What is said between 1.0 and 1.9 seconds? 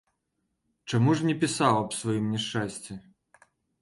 ж не пісаў